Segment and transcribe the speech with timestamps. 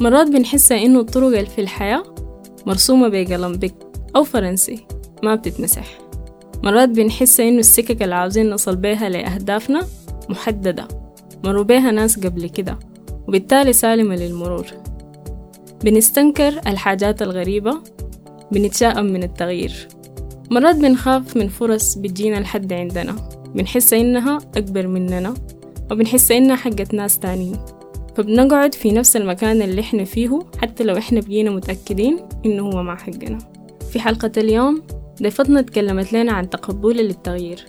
[0.00, 2.02] مرات بنحس إنه الطرق اللي في الحياة
[2.66, 3.74] مرسومة بقلم بك
[4.16, 4.86] أو فرنسي
[5.22, 5.98] ما بتتمسح.
[6.64, 9.82] مرات بنحس إنه السكك اللي عاوزين نصل بيها لأهدافنا
[10.28, 10.88] محددة
[11.44, 12.78] مروا بيها ناس قبل كده
[13.28, 14.66] وبالتالي سالمة للمرور.
[15.84, 17.78] بنستنكر الحاجات الغريبة
[18.52, 19.88] بنتشائم من التغيير.
[20.50, 23.16] مرات بنخاف من فرص بتجينا لحد عندنا
[23.54, 25.34] بنحس إنها أكبر مننا
[25.90, 27.56] وبنحس إنها حقت ناس تانيين.
[28.16, 32.96] فبنقعد في نفس المكان اللي إحنا فيه حتى لو إحنا بقينا متأكدين إنه هو ما
[32.96, 33.38] حقنا.
[33.92, 34.82] في حلقة اليوم
[35.22, 37.64] ضيفتنا تكلمت لنا عن تقبلها للتغيير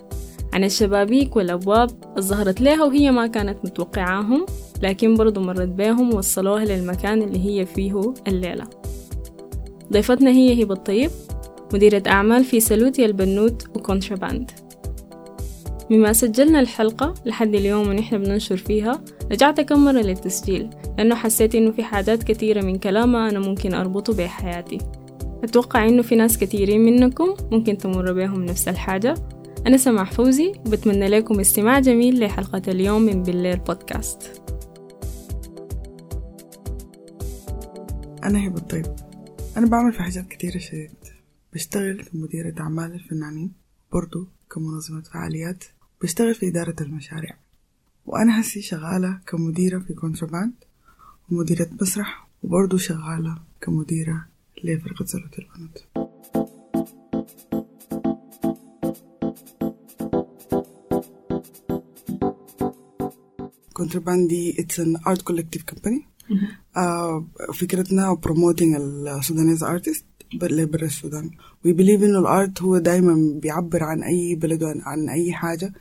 [0.52, 4.46] عن الشبابيك والأبواب الظهرت لها وهي ما كانت متوقعاهم
[4.82, 8.64] لكن برضو مرت بيهم ووصلوها للمكان اللي هي فيه الليلة.
[9.92, 11.10] ضيفتنا هي هبة الطيب
[11.74, 14.50] مديرة أعمال في سلوت البنوت وكونتراباند
[15.90, 21.70] مما سجلنا الحلقة لحد اليوم ونحن بننشر فيها رجعت كم مرة للتسجيل لأنه حسيت إنه
[21.70, 24.78] في حاجات كثيرة من كلامها أنا ممكن أربطه بحياتي.
[25.44, 29.14] أتوقع إنه في ناس كثيرين منكم ممكن تمر بهم نفس الحاجة.
[29.66, 34.42] أنا سماح فوزي وبتمنى لكم استماع جميل لحلقة اليوم من بالليل بودكاست.
[38.24, 38.86] أنا هبة الطيب.
[39.56, 40.90] أنا بعمل في حاجات كتيرة شديد.
[41.52, 43.52] بشتغل كمديرة أعمال الفنانين
[43.92, 45.64] برضو كمنظمة فعاليات.
[46.02, 47.36] بشتغل في إدارة المشاريع.
[48.06, 50.52] وأنا هسي شغالة كمديرة في كونترباند
[51.30, 54.26] ومديرة مسرح وبرضو شغالة كمديرة
[54.64, 55.78] لفرقة سلة البنات
[63.72, 66.02] كونترباند دي an art collective company.
[66.76, 71.30] آه فكرتنا promoting ال Sudanese artist برا السودان.
[71.66, 75.72] We believe انه ال art هو دايما بيعبر عن أي بلد عن أي حاجة.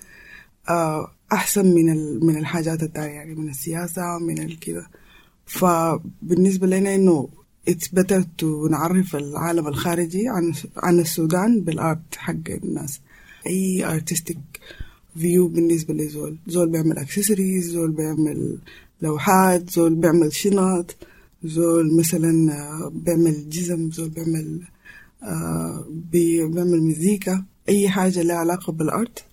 [0.69, 4.87] آه أحسن من من الحاجات التانية يعني من السياسة من الكذا
[5.45, 7.29] فبالنسبة لنا إنه
[7.69, 13.01] it's better to نعرف العالم الخارجي عن عن السودان بال art حق الناس.
[13.47, 14.37] أي artistic
[15.15, 16.37] view بالنسبة لزول.
[16.47, 18.57] زول بيعمل اكسسوارز زول بيعمل
[19.01, 20.95] لوحات زول بيعمل شنط.
[21.43, 22.31] زول مثلا
[22.89, 24.61] بيعمل جزم زول بيعمل
[26.51, 29.25] بيعمل مزيكا أي حاجة لها علاقة بال art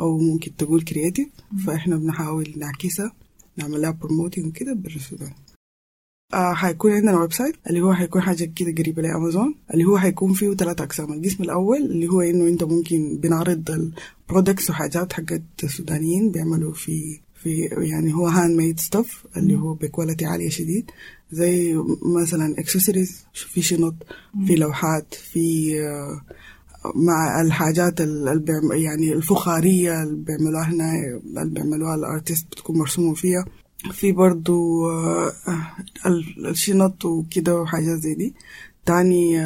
[0.00, 1.28] أو ممكن تقول creative
[1.66, 3.12] فإحنا بنحاول نعكسها
[3.56, 5.32] نعمل لها promoting كده برا السودان
[6.34, 10.54] آه حيكون عندنا website اللي هو حيكون حاجة كده قريبة لأمازون اللي هو حيكون فيه
[10.54, 11.12] ثلاثة أقسام.
[11.12, 13.92] القسم الأول اللي هو إنه أنت ممكن بنعرض
[14.28, 19.80] ال products وحاجات حقت السودانيين بيعملوا في في يعني هو handmade stuff اللي هو ب
[19.80, 20.90] quality عالية شديد.
[21.32, 23.94] زي مثلا اكسسوارز في شنط
[24.46, 25.72] في لوحات في
[26.94, 30.92] مع الحاجات اللي يعني الفخارية اللي بيعملوها هنا
[31.26, 33.44] اللي بيعملوها ال artist بتكون مرسومة فيها.
[33.92, 34.90] في برضو
[36.38, 38.34] الشنط وكده وحاجات زي دي.
[38.86, 39.38] تاني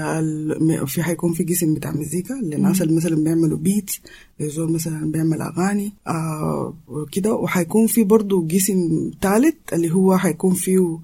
[0.86, 4.00] في حيكون في قسم بتاع مزيكا للناس اللي مثلا بيعملوا beats
[4.40, 7.34] لزول مثلا بيعمل أغاني آه وكده.
[7.34, 10.98] وحيكون في برضو قسم ثالث اللي هو حيكون فيه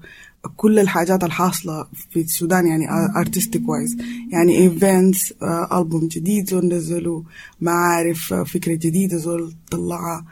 [0.57, 2.85] كل الحاجات الحاصلة في السودان يعني
[3.17, 3.97] artistic wise
[4.31, 7.21] يعني events آه البوم جديد زول نزله
[7.61, 10.25] ما عارف فكرة جديدة زول طلعها.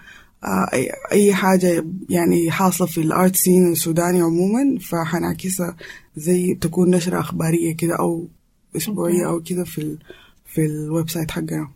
[1.12, 5.76] أي حاجة يعني حاصلة في ال art scene السوداني عموما فحنعكسها
[6.18, 8.28] زي تكون نشرة أخبارية كده أو
[8.78, 9.98] أسبوعية أو كده في ال
[10.46, 11.70] في ال website حقنا.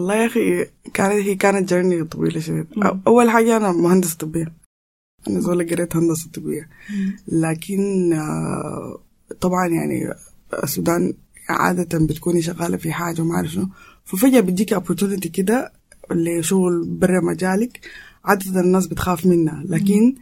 [0.00, 2.66] والله يا أخي كانت هي كانت journey طويلة شديد
[3.06, 4.52] أول حاجة أنا مهندسه طبية.
[5.28, 6.68] أنا زول قريت هندسة طبية.
[7.28, 8.10] لكن
[9.40, 10.14] طبعا يعني
[10.62, 11.14] السودان
[11.48, 13.68] عادة بتكوني شغالة في حاجة وما أعرف شنو.
[14.04, 15.72] ففجأة بتجيكي opportunity كده
[16.10, 17.80] لشغل برا مجالك.
[18.24, 19.64] عادة الناس بتخاف منها.
[19.66, 20.14] لكن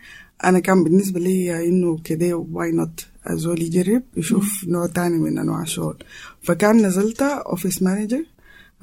[0.45, 5.63] أنا كان بالنسبة لي إنه كده why not الزول يجرب يشوف نوع تاني من أنواع
[5.63, 5.97] الشغل.
[6.43, 8.25] فكان نزلت office manager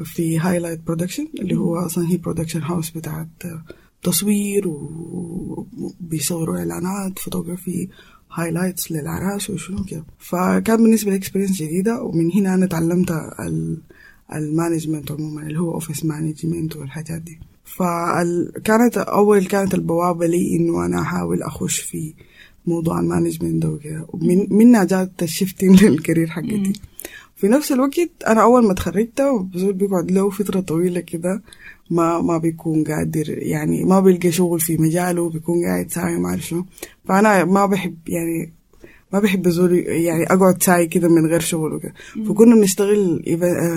[0.04, 3.28] في هايلايت production اللي هو أصلا هي production house بتاعت
[4.04, 7.88] تصوير وبيصوروا إعلانات فوتوغرافي
[8.34, 10.06] highlights للعراس وشنو كده.
[10.20, 13.14] فكان بالنسبة لي experience جديدة ومن هنا أنا تعلمت
[14.36, 17.40] ال management عموما اللي هو office management والحاجات دي.
[17.66, 22.14] فكانت أول كانت البوابة لي إنه أنا أحاول أخش في
[22.66, 24.06] موضوع ال management ده وكده.
[24.10, 26.74] ومن منها جات ال shifting لل career حقتي.
[27.36, 29.22] في نفس الوقت أنا أول ما اتخرجت
[29.54, 31.42] بزول بيقعد له فترة طويلة كده
[31.90, 36.42] ما ما بيكون قادر يعني ما بيلقى شغل في مجاله بيكون قاعد ساي ما أعرف
[36.42, 36.66] شنو.
[37.06, 38.54] فأنا ما بحب يعني
[39.14, 41.94] ما بحب الزول يعني أقعد ساي كده من غير شغل وكده.
[42.28, 43.24] فكنا بنشتغل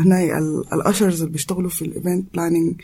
[0.04, 0.38] هنا
[0.72, 2.80] ال ushers اللي بيشتغلوا في ال event planning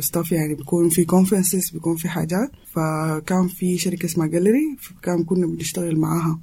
[0.00, 2.50] staff يعني بيكون في conferences بيكون في حاجات.
[2.72, 6.38] فكان في شركة اسمها جاليري فكان كنا بنشتغل معاها.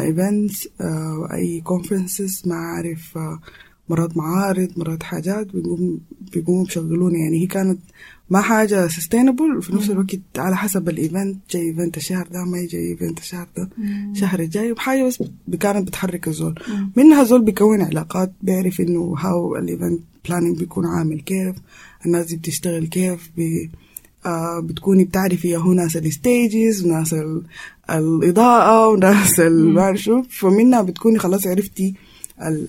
[0.00, 0.68] events
[1.32, 3.18] أي conferences ما أعرف
[3.88, 6.00] مرات معارض مرات حاجات بيقوم
[6.32, 7.18] بيقوموا بيشغلوني.
[7.20, 7.78] يعني هي كانت
[8.30, 12.58] ما حاجة sustainable وفي نفس الوقت على حسب ال event جاي event الشهر ده ما
[12.58, 13.68] يجي event الشهر ده
[14.12, 15.22] الشهر الجاي وحاجة بس
[15.60, 16.54] كانت بتحرك الزول.
[16.96, 21.54] منها زول بيكون علاقات بيعرف إنه how ال event planning بيكون عامل كيف
[22.06, 23.68] الناس دي بتشتغل كيف بي آه
[24.60, 27.14] بتكوني بتعرفي هو ناس ال stages وناس
[27.90, 29.40] الإضاءة وناس
[29.94, 30.22] شنو.
[30.22, 31.94] فمنها بتكوني خلاص عرفتي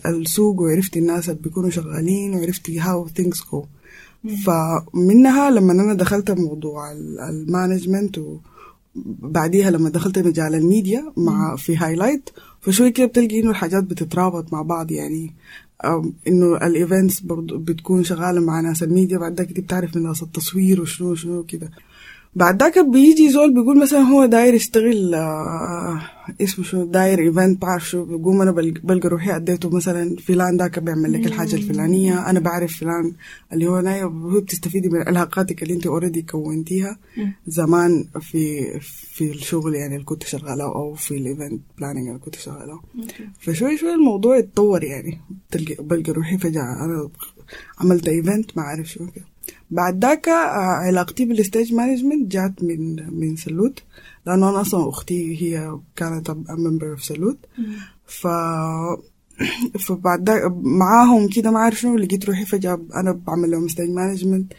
[0.06, 3.66] السوق وعرفتي الناس اللي بيكونوا شغالين وعرفتي how things go
[4.46, 6.92] فمنها لما أنا دخلت موضوع
[7.30, 12.30] ال management وبعديها لما دخلت مجال الميديا مع في هايلايت
[12.62, 15.34] فشوية كده بتلقي إنه الحاجات بتترابط مع بعض يعني.
[16.28, 18.84] إنه ال events برضو بتكون شغالة مع ناس.
[18.84, 21.72] الميديا بعد ذاك بتعرف ناس التصوير وشنو شنو كده.
[22.36, 26.02] بعد ذاك بيجي زول بيقول مثلا هو داير يشتغل آه
[26.42, 28.52] اسمه شنو؟ داير event بعرف شنو؟ بقوم أنا
[28.84, 33.14] بلقى روحي أديته مثلا فلان ذاك بيعمل لك الحاجة الفلانية أنا بعرف فلان
[33.54, 36.98] اللي هو نهايته بتستفيدي من علاقاتك اللي أنت already كونتيها
[37.48, 42.36] زمان في في الشغل يعني اللي كنت شغالة أو في ال event planning اللي كنت
[42.36, 42.80] شغالة.
[43.40, 45.20] فشوي شوي الموضوع اتطور يعني.
[45.50, 47.10] بتلقى بلقى روحي فجأة أنا
[47.80, 49.06] عملت event ما أعرف شنو.
[49.16, 49.26] كده
[49.72, 53.84] بعد ذاك علاقتي بال stage management جات من من سلوت.
[54.28, 57.38] لأنه أنا أصلا أختي هي كانت member of سلوت
[58.06, 58.28] ف
[59.80, 60.30] فبعد
[60.64, 64.54] معاهم كده ما اعرف شنو لقيت روحي فجأة أنا بعمل لهم stage management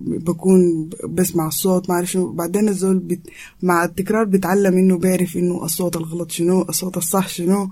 [0.00, 2.32] بكون بسمع الصوت ما اعرف شنو.
[2.32, 3.20] بعدين الزول بت...
[3.62, 7.68] مع التكرار بيتعلم إنه بيعرف إنه الصوت الغلط شنو الصوت الصح شنو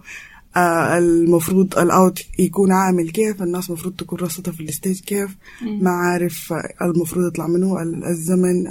[0.56, 5.36] آه المفروض ال out يكون عامل كيف الناس المفروض تكون رصتها في ال stage كيف.
[5.62, 8.66] ما عارف المفروض يطلع منه الزمن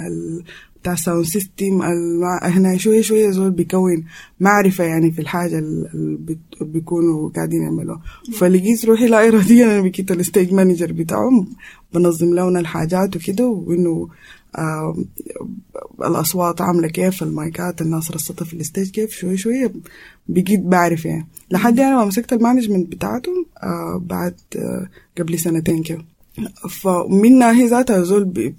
[0.82, 1.82] بتاع ال sound system
[2.42, 4.04] هنا شوية شوية زول بيكون
[4.40, 8.00] معرفة يعني في الحاجة اللي بيكونوا قاعدين يعملوها.
[8.38, 11.48] فلقيت روحي لا إراديا أنا بقيت ال stage manager بتاعهم
[11.94, 14.08] بنظم لهم الحاجات وكده وإنه
[14.58, 14.96] آه
[16.04, 19.70] الأصوات عاملة كيف ال مايكات الناس رصتها في ال stage كيف شوي شوي
[20.28, 21.26] بقيت بعرف يعني.
[21.50, 24.88] لحد أنا ما مسكت ال management بتاعتهم آه بعد آه
[25.18, 26.04] قبل سنتين كده.
[26.70, 28.52] فمنها هي ذاتها زول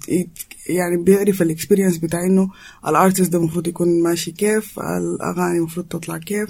[0.66, 2.50] يعني بيعرف ال experience بتاع إنه
[2.86, 6.48] ال artist ده المفروض يكون ماشي كيف الأغاني المفروض تطلع كيف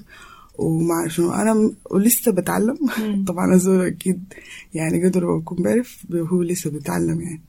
[0.58, 1.32] ومع شنو.
[1.32, 2.78] أنا ولسه بتعلم.
[3.28, 4.34] طبعا الزول أكيد
[4.74, 7.42] يعني قدر بكون بعرف هو لسه بيتعلم يعني.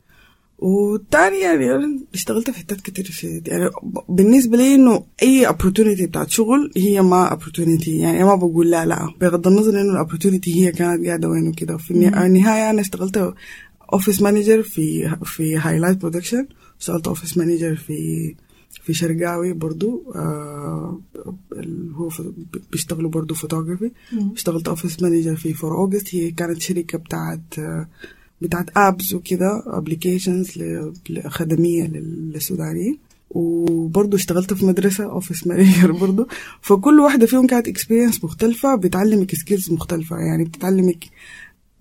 [0.60, 3.70] والتاني يعني اشتغلت في حتات كتير في يعني
[4.10, 7.88] بالنسبة لي إنه أي opportunity بتاعت شغل هي ما opportunity.
[7.88, 9.14] يعني ما بقول لا لا.
[9.22, 11.78] بغض النظر إنه ال opportunity هي كانت قاعدة وين وكده.
[11.78, 13.34] في النهاية أنا اشتغلت
[13.94, 16.48] office manager في في هايلايت production
[16.80, 18.36] اشتغلت office manager في
[18.84, 21.00] في شرقاوي برضو آه
[21.96, 22.10] هو
[22.72, 23.92] بيشتغلوا برضو فوتوغرافي
[24.36, 27.42] اشتغلت office manager في فور اوجست هي كانت شركة بتاعت
[28.42, 30.52] بتاعت apps وكده applications
[31.28, 32.98] خدميه للسودانيين.
[33.30, 36.28] وبرضه اشتغلت في مدرسة office manager برضه
[36.62, 40.18] فكل واحدة فيهم كانت experience مختلفة بتعلمك skills مختلفة.
[40.18, 41.06] يعني بتعلمك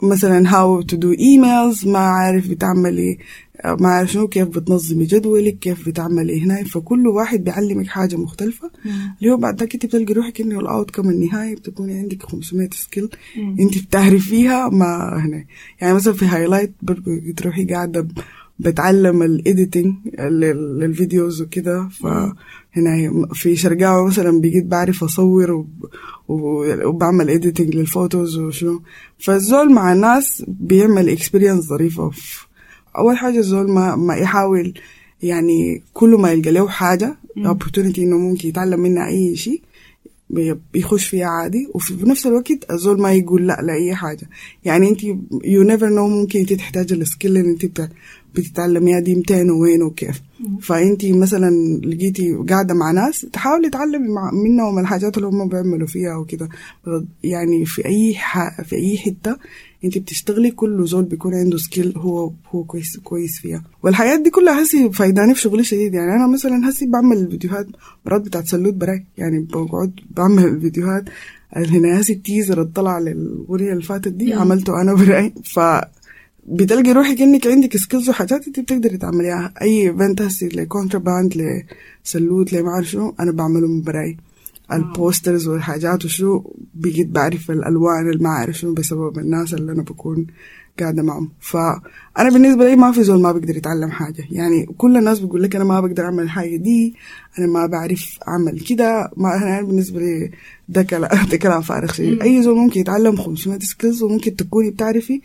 [0.03, 3.19] مثلا how to do emails ما عارف بتعملي
[3.65, 6.65] ما عارف شنو كيف بتنظمي جدولك كيف بتعملي هنا.
[6.65, 8.71] فكل واحد بيعلمك حاجة مختلفة.
[9.21, 13.09] اللي هو بعد ذاك انت بتلقي روحك إنه ال outcome النهائي بتكوني عندك 500 skill
[13.37, 15.45] انت بتعرفيها ما هنا.
[15.81, 18.09] يعني مثلا في هايلايت برضه روحي قاعدة
[18.61, 19.95] بتعلم ال editing
[20.79, 25.69] لل videos وكده فهنا في شرقاوي مثلا بقيت بعرف أصور وب...
[26.29, 28.83] وبعمل editing لل photos وشنو.
[29.19, 32.11] فالزول مع الناس بيعمل experience ظريفة.
[32.99, 34.75] أول حاجة الزول ما ما يحاول
[35.23, 39.63] يعني كل ما يلقى له حاجة opportunity إنه ممكن يتعلم منها أي شيء
[40.73, 41.69] بيخش فيها عادي.
[41.75, 44.29] وفي نفس الوقت الزول ما يقول لا لأي حاجة.
[44.65, 45.05] يعني أنت
[45.45, 47.91] you never know ممكن أنت تحتاج ال skill اللي أنت
[48.35, 50.23] بتتعلميها دي متين وين وكيف.
[50.61, 51.51] فانت مثلا
[51.85, 56.49] لقيتي قاعدة مع ناس تحاولي تعلمي مع منهم الحاجات اللي هم بيعملوا فيها وكده.
[57.25, 58.63] يعني في أي ح...
[58.63, 59.37] في أي حتة
[59.85, 63.65] انت بتشتغلي كل زول بيكون عنده skill هو هو كويس كويس فيها.
[63.83, 65.95] والحياة دي كلها هسي فايداني في شغلي شديد.
[65.95, 67.67] يعني أنا مثلا هسي بعمل فيديوهات
[68.07, 69.05] مرات بتاعت سلوت براي.
[69.19, 71.05] يعني بقعد بعمل فيديوهات
[71.53, 75.33] هنا هسي ال teaser اللي طلع للاغنيه اللي فاتت دي عملته أنا براي.
[75.45, 75.61] ف
[76.51, 79.53] بتلقي روحك إنك عندك skills وحاجات أنت بتقدري تعمليها.
[79.63, 81.61] أي event هسي لكونتراباند
[82.05, 84.17] لسلوت لما أعرف شنو أنا بعمله من براي.
[84.73, 86.43] ال posters والحاجات وشو
[86.75, 90.27] بقيت بعرف الألوان اللي ما أعرف شنو بسبب الناس اللي أنا بكون
[90.81, 91.31] قاعدة معهم.
[91.41, 94.25] فانا بالنسبة لي ما في زول ما بيقدر يتعلم حاجة.
[94.31, 96.95] يعني كل الناس بيقول لك أنا ما بقدر أعمل الحاجة دي
[97.39, 99.11] أنا ما بعرف أعمل كده.
[99.17, 100.31] ما أنا بالنسبة لي
[100.69, 105.21] ده كلام ده كلام فارغ شيء أي زول ممكن يتعلم 500 skills وممكن تكوني بتعرفي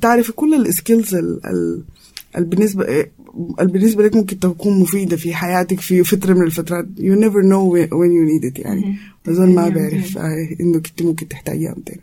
[0.00, 1.16] تعرفي كل ال skills
[2.38, 3.06] بالنسبة
[3.60, 6.86] بالنسبة لك ممكن تكون مفيدة في حياتك في فترة من الفترات.
[6.98, 8.96] You never know when you need it يعني.
[9.28, 10.18] زول ما بيعرف
[10.60, 11.98] إنه انت ممكن تحتاجيها متين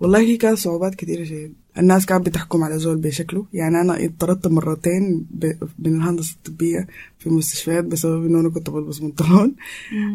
[0.00, 3.44] والله هي كانت صعوبات كثيرة شديد الناس كانت بتحكم على زول بشكله.
[3.52, 5.26] يعني أنا اضطردت مرتين
[5.78, 6.86] من الهندسة الطبية
[7.18, 9.54] في مستشفيات بسبب إنه أنا كنت بلبس بنطلون.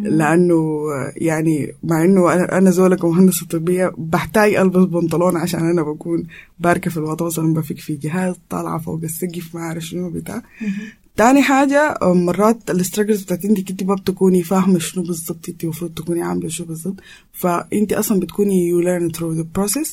[0.03, 0.85] لأنه
[1.15, 6.23] يعني مع إنه أنا زولة كمهندسة طبية بحتاج ألبس بنطلون عشان أنا بكون
[6.59, 10.43] باركة في الوطن مثلا بفك في جهاز طالعة فوق السقف ما أعرف شنو بتاع.
[11.17, 16.21] تاني حاجة مرات الاستراجلز بتاعت انت كنت ما بتكوني فاهمة شنو بالظبط انت المفروض تكوني
[16.23, 16.95] عاملة شو بالظبط.
[17.33, 19.89] فانت أصلا بتكوني you learn through the process.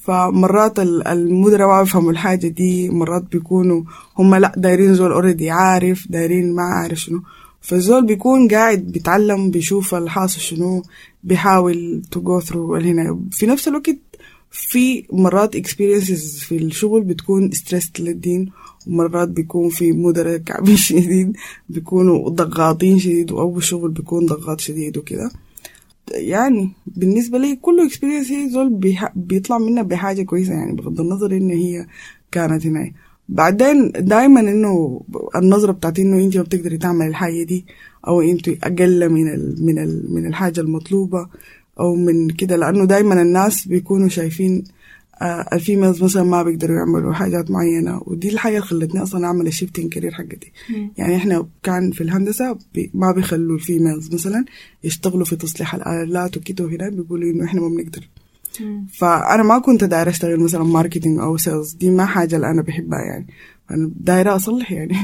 [0.00, 3.82] فمرات المدراء ما بيفهموا الحاجة دي مرات بيكونوا
[4.18, 7.22] هم لا دايرين زول already عارف دايرين ما عارف شنو.
[7.60, 10.82] فالزول بيكون قاعد بيتعلم بيشوف الحاصل شنو
[11.24, 13.96] بيحاول to go through هنا في نفس الوقت
[14.50, 18.50] في مرات experiences في الشغل بتكون stressed للدين
[18.86, 21.36] ومرات بيكون في مدراء كعبين شديد
[21.68, 25.30] بيكونوا ضغاطين شديد وأول شغل بيكون ضغاط شديد وكده.
[26.12, 28.80] يعني بالنسبة لي كل experience هي زول
[29.14, 31.86] بيطلع منها بحاجة كويسة يعني بغض النظر إن هي
[32.32, 32.92] كانت هنا
[33.28, 35.02] بعدين دايما إنه
[35.36, 37.66] النظرة بتاعت إنه أنت ما بتقدري تعمل الحاجة دي
[38.06, 41.28] أو أنت أقل من ال من ال من الحاجة المطلوبة.
[41.80, 44.64] أو من كده لأنه دايما الناس بيكونوا شايفين
[45.22, 49.46] آه ال females مثلا ما بيقدروا يعملوا حاجات معينة ودي الحاجة اللي خلتني أصلا أعمل
[49.46, 50.52] ال shifting career حقتي.
[50.96, 54.44] يعني إحنا كان في الهندسة بي ما بيخلوا ال females مثلا
[54.84, 58.08] يشتغلوا في تصليح الآلات وكده وهنا بيقولوا إنه إحنا ما بنقدر.
[58.98, 63.00] فأنا ما كنت دايرة أشتغل مثلا marketing أو sales دي ما حاجة اللي أنا بحبها
[63.00, 63.26] يعني.
[63.70, 64.94] أنا دايرة أصلح يعني.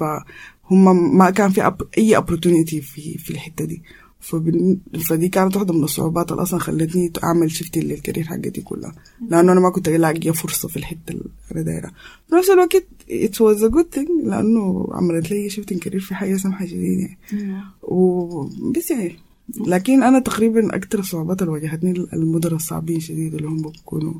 [0.00, 1.82] فهم ما كان في أب...
[1.98, 3.82] أي opportunity في في الحتة دي.
[4.20, 4.78] فبن...
[5.08, 8.94] فدي كانت واحدة من الصعوبات اللي أصلا خلتني أعمل shift لل career حقتي كلها.
[9.30, 11.90] لأنه أنا ما كنت لاقية فرصة في الحتة اللي أنا دايرة.
[12.28, 16.36] في نفس الوقت it was a good thing لأنه عملت لي shift career في حياة
[16.36, 17.18] سمحة شديد يعني.
[17.82, 19.16] وبس يعني.
[19.66, 24.14] لكن أنا تقريبا أكتر الصعوبات اللي واجهتني المدراء الصعبين شديد اللي هم بيكونوا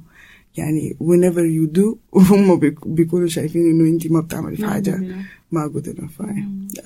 [0.57, 5.87] يعني whenever you do وهم بيكونوا شايفين إنه انت ما بتعملي في حاجة ما good
[5.89, 6.25] enough.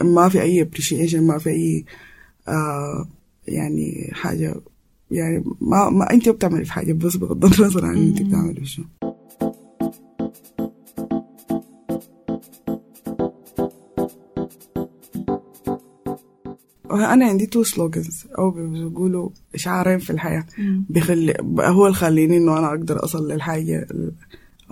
[0.03, 1.85] ما في أي appreciation ما في أي
[2.49, 3.09] آه
[3.49, 4.55] يعني حاجة
[5.11, 8.83] يعني ما, ما انت بتعملي في حاجة بس بغض النظر عن انت بتعملي شو.
[16.91, 20.47] أنا عندي two slogans أو بيقولوا شعارين في الحياة.
[20.91, 23.87] بيخلي هو اللي خليني إنه أنا أقدر أصل للحاجة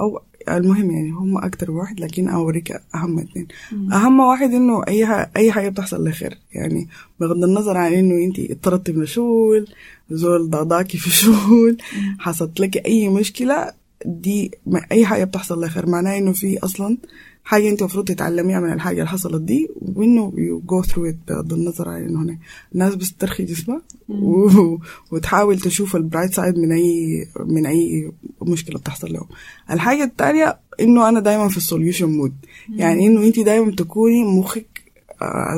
[0.00, 3.46] أو المهم يعني هم أكتر واحد لكن أوريك أهم اثنين
[3.92, 6.88] أهم واحد إنه أي حاجة أي حاجة بتحصل لخير يعني
[7.20, 9.68] بغض النظر عن إنه أنت اتطردتي من الشغل
[10.10, 11.76] زول ضاضاكي في الشغل
[12.18, 13.72] حصلت لك أي مشكلة
[14.06, 14.50] دي
[14.92, 16.98] أي حاجة بتحصل لخير معناه إنه في أصلا
[17.44, 21.52] حاجة انت المفروض تتعلميها من الحاجة اللي حصلت دي وإنه you go through it بغض
[21.52, 22.38] النظر عن انه هنا.
[22.74, 24.48] الناس بتسترخي جسمها و...
[25.12, 29.26] وتحاول تشوف ال bright side من أي من أي مشكلة بتحصل لهم.
[29.70, 32.34] الحاجة الثانية إنه أنا دايما في ال solution mode
[32.76, 34.82] يعني إنه انت دايما تكوني مخك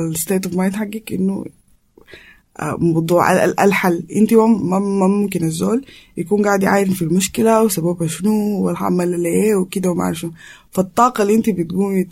[0.09, 1.45] ال state of mind حقك إنه
[2.61, 4.03] موضوع الحل.
[4.15, 5.85] انت ما ممكن الزول
[6.17, 10.31] يكون قاعد يعاين في المشكلة وسببها شنو والعمل ليه وكده وما شنو.
[10.71, 12.03] فالطاقة اللي انت بتقومي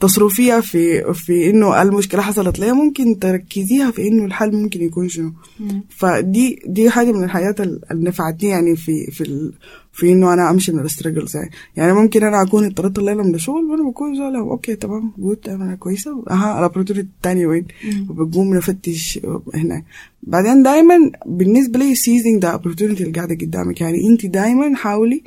[0.00, 5.32] تصرفيها في في إنه المشكلة حصلت ليه ممكن تركزيها في إنه الحل ممكن يكون شنو.
[5.88, 9.52] فدي دي حاجة من الحاجات اللي نفعتني يعني في في ال
[9.92, 11.50] في إنه أنا أمشي من ال struggles يعني.
[11.76, 15.74] يعني ممكن أنا أكون اتطردت الليلة من الشغل وأنا بكون زولا okay تمام good أنا
[15.74, 16.24] كويسة.
[16.30, 17.66] أها ال opportunity الثانية وين؟
[18.08, 19.20] وبقوم نفتش
[19.54, 19.82] هنا.
[20.22, 24.08] بعدين دايما بالنسبة لي seizing the opportunity اللي قاعدة قدامك يعني.
[24.08, 25.22] أنت دايما حاولي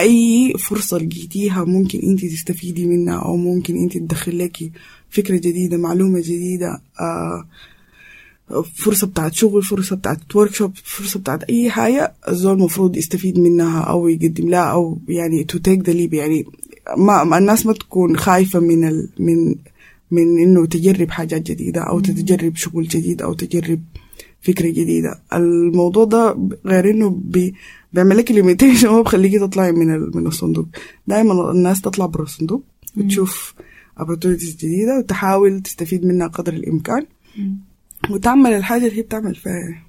[0.00, 4.70] أي فرصة لقيتيها ممكن أنت تستفيدي منها أو ممكن أنت تدخل لك
[5.10, 7.44] فكرة جديدة معلومة جديدة آه
[8.74, 14.08] فرصة بتاعت شغل فرصة بتاعت workshop فرصة بتاعت أي حاجة الزول المفروض يستفيد منها أو
[14.08, 16.44] يقدم لها أو يعني to take the leap يعني
[16.96, 19.54] ما الناس ما تكون خايفة من ال من
[20.10, 23.80] من إنه تجرب حاجات جديدة أو تجرب شغل جديد أو تجرب
[24.46, 25.22] فكرة جديدة.
[25.32, 27.54] الموضوع ده غير إنه بي
[27.92, 30.66] بيعمل لك ليميتيشن هو بخليكي تطلعي من من الصندوق.
[31.06, 32.62] دائما الناس تطلع برا الصندوق
[32.96, 33.54] وتشوف
[34.00, 37.06] opportunities جديدة وتحاول تستفيد منها قدر الإمكان.
[38.10, 39.82] وتعمل الحاجة اللي هي بتعمل فيها.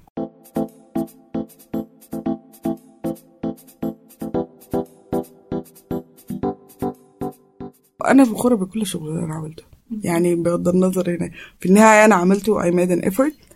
[8.06, 9.62] أنا فخورة بكل الشغل اللي أنا عملته.
[10.02, 13.47] يعني بغض النظر هنا في النهاية أنا عملته I made an effort.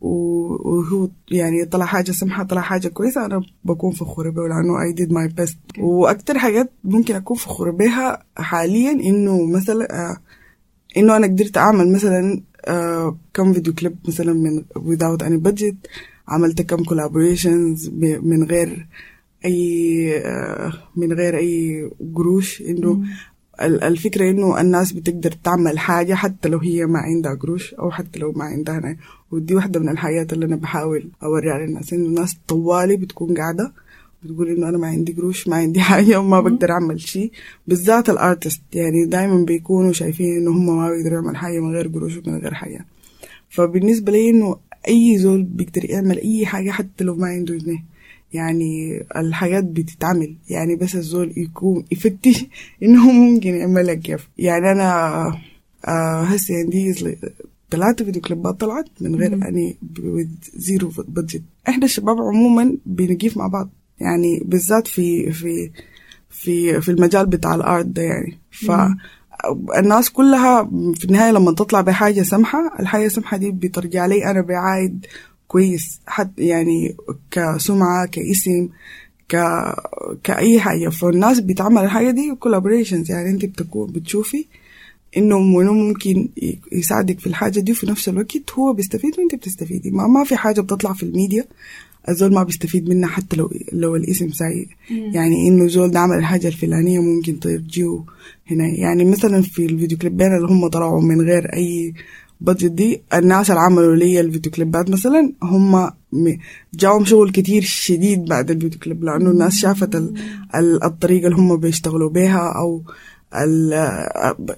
[0.00, 5.10] وهو يعني طلع حاجة سمحة طلع حاجة كويسة أنا بكون فخورة بها لأنه I did
[5.12, 5.78] my best.
[5.78, 10.16] وأكتر حاجات ممكن أكون فخورة بها حاليا إنه مثلا آه
[10.96, 15.74] إنه أنا قدرت أعمل مثلا آه كم فيديو كليب مثلا من without any budget.
[16.28, 17.88] عملت كم collaborations
[18.22, 18.86] من غير
[19.44, 23.02] أي آه من غير أي قروش إنه
[23.62, 28.32] الفكرة إنه الناس بتقدر تعمل حاجة حتى لو هي ما عندها قروش أو حتى لو
[28.32, 28.96] ما عندها هنا
[29.30, 33.72] ودي واحدة من الحاجات اللي أنا بحاول أوريها للناس إنه الناس طوالي بتكون قاعدة
[34.22, 37.30] بتقول إنه أنا ما عندي قروش ما عندي حاجة وما بقدر أعمل شيء
[37.66, 42.16] بالذات الأرتست يعني دايما بيكونوا شايفين إنه هم ما بيقدروا يعمل حاجة من غير قروش
[42.16, 42.86] ومن غير حاجة.
[43.50, 44.56] فبالنسبة لي إنه
[44.88, 47.84] أي زول بيقدر يعمل أي حاجة حتى لو ما عنده جنيه.
[48.32, 50.36] يعني الحاجات بتتعمل.
[50.48, 52.44] يعني بس الزول يكون يفتش
[52.82, 54.28] إنه ممكن يعملها كيف.
[54.38, 55.24] يعني أنا
[55.88, 56.92] آه هسه عندي
[57.70, 59.76] ثلاثة فيديو كليبات طلعت من غير أني
[60.56, 63.70] zero budget إحنا الشباب عموما بنقيف مع بعض.
[64.00, 65.70] يعني بالذات في في
[66.30, 68.38] في في المجال بتاع ال art ده يعني.
[68.50, 68.70] ف
[69.78, 75.06] الناس كلها في النهاية لما تطلع بحاجة سمحة الحاجة السمحة دي بترجع لي أنا بعايد
[75.50, 76.96] كويس حتى يعني
[77.30, 78.68] كسمعة كاسم
[79.28, 79.36] ك
[80.24, 80.88] كأي حاجة.
[80.88, 84.44] فالناس بتعمل الحاجة دي collaborations يعني انت بتكون بتشوفي
[85.16, 86.28] انه منو ممكن
[86.72, 89.90] يساعدك في الحاجة دي وفي نفس الوقت هو بيستفيد وانت بتستفيدي.
[89.90, 91.44] ما, ما في حاجة بتطلع في الميديا
[92.08, 96.46] الزول ما بيستفيد منها حتى لو لو الاسم سيء يعني انه زول ده عمل الحاجة
[96.48, 98.04] الفلانية ممكن ترجيه
[98.50, 98.66] هنا.
[98.66, 101.94] يعني مثلا في الفيديو كليبين اللي هم طلعوا من غير أي
[102.40, 103.02] budget دي.
[103.14, 105.90] الناس اللي عملوا لي الفيديو كليبات مثلا هم
[106.74, 110.14] جاهم شغل كتير شديد بعد الفيديو كليب لأنه الناس شافت ال
[110.54, 112.82] ال الطريقة اللي هم بيشتغلوا بيها أو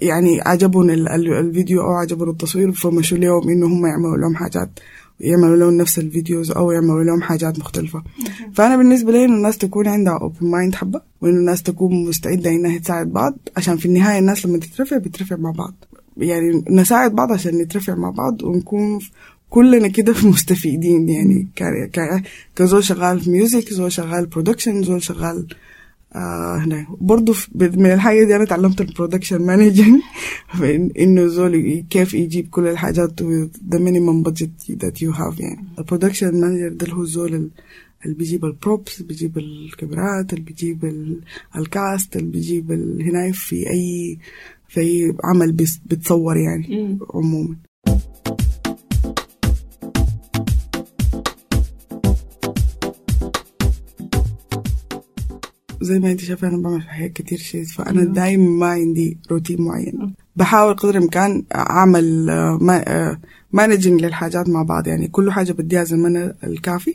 [0.02, 4.70] يعني عجبهم الفيديو أو عجبهم التصوير فمشوا لهم إنه هم يعملوا لهم حاجات
[5.20, 8.02] يعملوا لهم نفس ال videos أو يعملوا لهم حاجات مختلفة.
[8.54, 12.78] فأنا بالنسبة لي إنه الناس تكون عندها open mind حبة وإنه الناس تكون مستعدة إنها
[12.78, 15.74] تساعد بعض عشان في النهاية الناس لما تترفع بترفع مع بعض.
[16.16, 18.98] يعني نساعد بعض عشان نترفع مع بعض ونكون
[19.50, 21.48] كلنا كده في مستفيدين يعني
[22.56, 25.46] كزول شغال في music زول شغال production زول شغال
[26.14, 26.86] آه هنا.
[27.00, 30.00] برضه من الحاجة دي أنا تعلمت ال production managing
[31.00, 33.20] إنه زول كيف يجيب كل الحاجات
[33.70, 35.64] the minimum budget that you have يعني.
[35.78, 37.50] ال production manager ده اللي هو الزول
[38.04, 41.12] اللي بيجيب ال props بيجيب الكاميرات اللي بيجيب
[41.56, 44.18] ال cast اللي بيجيب هنا في أي
[44.72, 45.52] في عمل
[45.86, 46.98] بتصور يعني.
[47.14, 47.56] عموما.
[55.80, 60.14] زي ما انت شايفة أنا بعمل حاجات كتير شيء فأنا دايما ما عندي روتين معين.
[60.36, 62.26] بحاول قدر الإمكان أعمل
[63.52, 64.86] managing للحاجات مع بعض.
[64.86, 66.94] يعني كل حاجة بديها زمن الكافي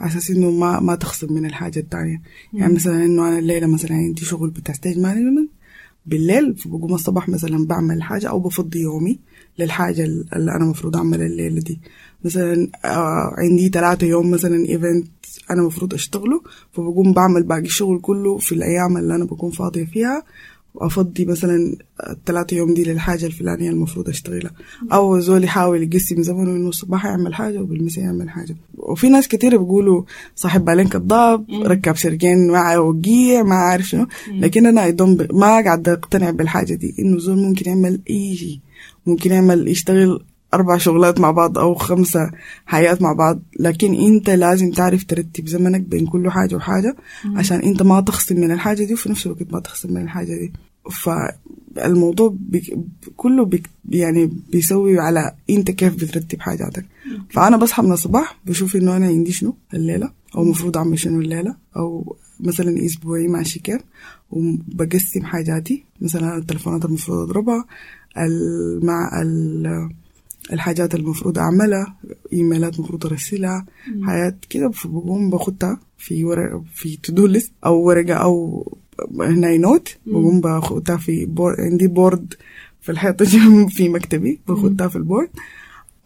[0.00, 3.92] على أساس إنه ما ما تخصم من الحاجة الثانية يعني مثلا إنه أنا الليلة مثلا
[3.92, 5.50] عندي شغل بتاع stage management
[6.08, 9.18] بالليل فبقوم الصباح مثلا بعمل حاجة أو بفضي يومي
[9.58, 11.80] للحاجة اللي أنا مفروض أعملها الليلة دي.
[12.24, 15.08] مثلا آه عندي ثلاثة يوم مثلا event
[15.50, 16.42] أنا مفروض أشتغله
[16.72, 20.22] فبقوم بعمل باقي الشغل كله في الأيام اللي أنا بكون فاضية فيها.
[20.74, 21.76] وأفضي مثلا
[22.10, 24.50] الثلاثة يوم دي للحاجة الفلانية المفروض أشتغلها.
[24.92, 28.56] أو زول يحاول يقسم زمنه إنه الصباح يعمل حاجة وبالمساء يعمل حاجة.
[28.78, 30.02] وفي ناس كتير بيقولوا
[30.36, 34.06] صاحب بالين كذاب ركب سرقين معه وقيع ما عارف شنو.
[34.32, 36.94] لكن أنا أيضا ما قاعد أقتنع بالحاجة دي.
[36.98, 38.58] إنه زول ممكن يعمل أي شيء.
[39.06, 42.30] ممكن يعمل يشتغل أربع شغلات مع بعض أو خمسة
[42.66, 46.96] حياة مع بعض لكن أنت لازم تعرف ترتب زمنك بين كل حاجة وحاجة
[47.36, 50.52] عشان أنت ما تخصم من الحاجة دي وفي نفس الوقت ما تخصم من الحاجة دي.
[50.90, 52.78] فالموضوع بي
[53.16, 56.86] كله بي يعني بيسوي على أنت كيف بترتب حاجاتك.
[57.30, 60.10] فأنا بصحى من الصباح بشوف إنه أنا عندي شنو؟ الليلة.
[60.36, 63.80] أو المفروض أعمل شنو الليلة؟ أو مثلا أسبوعي ماشي كيف؟
[64.30, 65.84] وبقسم حاجاتي.
[66.00, 67.64] مثلا التلفونات المفروض أضربها
[68.82, 69.22] مع
[70.52, 71.94] الحاجات المفروض أعملها
[72.32, 73.66] إيميلات المفروض أرسلها
[74.02, 78.64] حاجات كده فبقوم باخدها في ورقه في to list أو ورقة أو
[79.20, 82.34] هنا note بقوم باخدها في board عندي board
[82.80, 83.24] في الحيطة
[83.76, 85.28] في مكتبي باخدها في ال board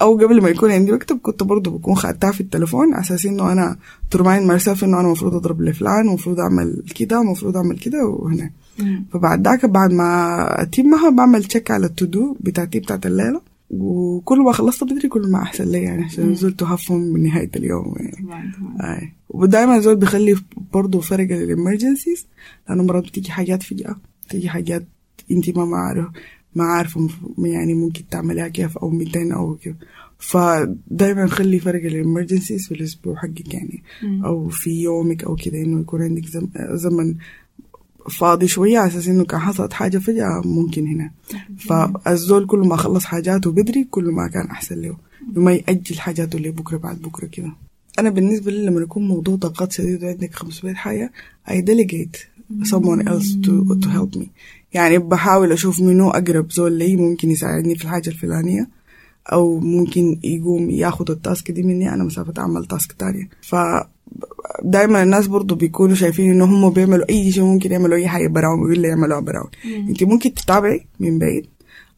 [0.03, 3.53] أو قبل ما يكون عندي مكتب كنت برضه بكون خدتها في التليفون على أساس إنه
[3.53, 3.77] أنا
[4.11, 8.51] to remind myself إنه أنا المفروض أضرب لفلان ومفروض أعمل كده ومفروض أعمل كده وهنا.
[9.13, 13.41] فبعد ذاك بعد ما أتمها بعمل check على ال to do بتاعتي بتاعت الليلة.
[13.73, 17.95] وكل ما خلصت بدري كل ما أحسن لي يعني عشان زلت هفهم من نهايه اليوم
[18.01, 18.53] يعني.
[18.81, 19.13] آه.
[19.29, 20.37] ودائما زول بيخلي
[20.73, 22.27] برضه فرق ال emergencies
[22.69, 24.85] لأنه مرات بتيجي حاجات فجأة بتيجي حاجات
[25.31, 26.07] أنت ما عارف
[26.55, 27.09] ما عارفة
[27.39, 29.75] يعني ممكن تعملها كيف أو 200 أو كيف.
[30.19, 33.83] فدايما خلي فرق ال emergencies في الأسبوع حقك يعني.
[34.25, 36.25] أو في يومك أو كده إنه يكون عندك
[36.75, 37.15] زمن
[38.11, 41.11] فاضي شوية على أساس إنه كان حصلت حاجة فجأة ممكن هنا.
[41.59, 44.97] فالزول كل ما خلص حاجاته بدري كل ما كان أحسن له.
[45.37, 47.53] وما يأجل حاجاته لبكرة بعد بكرة كده.
[47.99, 51.13] أنا بالنسبة لي لما يكون موضوع طاقات شديد وعندك 500 حاجة
[51.49, 52.19] I delegate
[52.65, 54.27] someone else to, to help me.
[54.73, 58.69] يعني بحاول أشوف منو أقرب زول لي ممكن يساعدني في الحاجة الفلانية.
[59.27, 63.29] أو ممكن يقوم ياخد ال task دي مني أنا مسافة أعمل task تانية.
[63.43, 63.55] ف
[64.65, 68.63] دايما الناس برضو بيكونوا شايفين ان هم بيعملوا أي شيء ممكن يعملوا أي حاجة براهم
[68.63, 69.49] ويقول لي يعملوها براهم.
[69.89, 71.47] أنت ممكن تتابعي من بعيد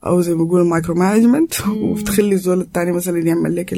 [0.07, 3.73] أو زي ما بيقولوا micro management وتخلي الزول التاني مثلا يعمل لك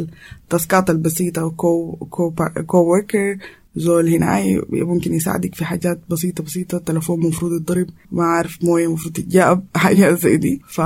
[0.44, 2.34] ال task ات البسيطة co co
[2.66, 3.38] co-worker
[3.76, 6.76] زول هنا ممكن يساعدك في حاجات بسيطة بسيطة.
[6.76, 7.86] التلفون مفروض يتضرب.
[8.12, 9.64] ما عارف موية مفروض تتجاب.
[9.76, 10.62] حاجات زي دي.
[10.68, 10.80] ف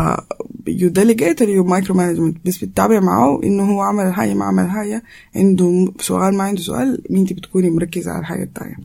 [0.66, 5.02] you delegate you micro management بس بتتابع معاه إنه هو عمل الحاجة ما عمل الحاجة
[5.36, 8.76] عنده سؤال ما عنده سؤال انت بتكوني مركزة على الحاجة التانية.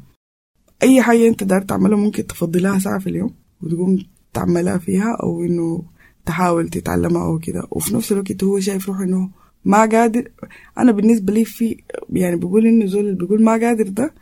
[0.83, 5.43] أي حاجة أنت دار تعملها ممكن تفضي لها ساعة في اليوم وتقوم تعملها فيها أو
[5.43, 5.83] إنه
[6.25, 7.67] تحاول تتعلمها أو كده.
[7.71, 9.29] وفي نفس الوقت هو شايف روحه إنه
[9.65, 10.31] ما قادر.
[10.77, 11.77] أنا بالنسبة لي في
[12.13, 14.13] يعني بقول إنه زول اللي بيقول ما قادر ده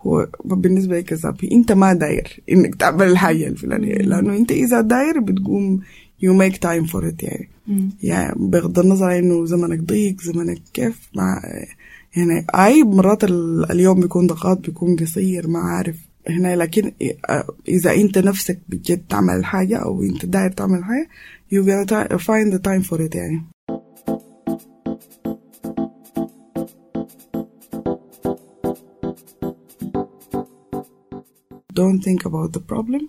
[0.00, 1.44] هو بالنسبة لي كذاب.
[1.52, 3.94] أنت ما داير إنك تعمل الحاجة الفلانية.
[3.94, 5.80] لأنه أنت إذا داير بتقوم
[6.22, 7.48] you make time for it يعني.
[8.02, 11.42] يعني بغض النظر إنه زمنك ضيق زمنك كيف مع
[12.16, 13.24] يعني أي مرات
[13.70, 15.96] اليوم بيكون ضغط بيكون قصير ما عارف.
[16.28, 16.92] هنا لكن
[17.68, 21.08] إذا أنت نفسك بجد تعمل الحاجة أو أنت داير تعمل حاجة
[21.54, 23.42] you gonna find the time for it يعني.
[31.78, 33.02] Don't think about the problem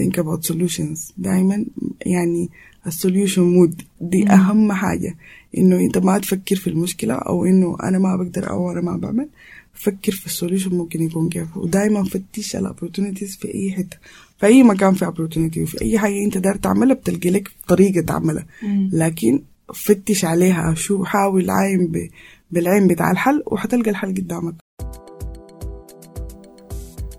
[0.00, 1.12] think about solutions.
[1.18, 1.64] دائما
[2.06, 2.50] يعني
[2.86, 3.82] ال solution mode.
[4.00, 5.16] دي أهم حاجة.
[5.58, 9.28] إنه أنت ما تفكر في المشكلة أو إنه أنا ما بقدر أو أنا ما بعمل.
[9.74, 11.56] فكر في ال solution ممكن يكون كيف.
[11.56, 13.96] ودائما فتش على opportunities في أي حتة.
[14.38, 18.46] في أي مكان في opportunity وفي أي حاجة أنت داير تعملها بتلقي لك طريقة تعملها.
[18.92, 19.42] لكن
[19.74, 20.74] فتش عليها.
[20.74, 22.10] شو حاول عاين
[22.50, 24.54] بالعين بتاع الحل وحتلقى الحل قدامك.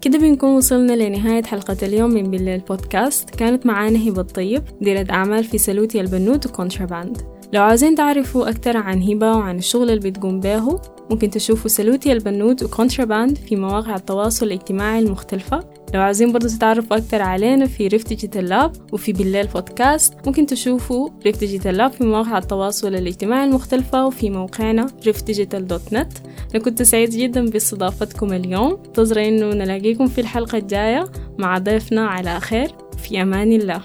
[0.03, 5.43] كده بنكون وصلنا لنهاية حلقة اليوم من بالليل بودكاست كانت معانا هبة الطيب مديرة أعمال
[5.43, 7.21] في سلوتي البنوت وكونتراباند.
[7.53, 10.77] لو عاوزين تعرفوا أكتر عن هبة وعن الشغل اللي بتقوم بيه
[11.09, 15.63] ممكن تشوفوا سلوتي البنوت وكونتراباند في مواقع التواصل الاجتماعي المختلفة.
[15.93, 21.09] لو عاوزين برضو تتعرفوا أكتر علينا في ريف ديجيتال لاب وفي بالليل بودكاست ممكن تشوفوا
[21.25, 26.13] ريف ديجيتال لاب في مواقع التواصل الاجتماعي المختلفة وفي موقعنا ريفديجيتال dot net.
[26.55, 28.79] أنا كنت سعيد جدا باستضافتكم اليوم.
[28.85, 31.05] انتظر إنه نلاقيكم في الحلقة الجاية.
[31.37, 33.81] مع ضيفنا على خير في أمان الله.